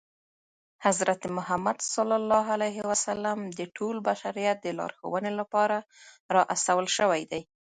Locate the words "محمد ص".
1.37-1.93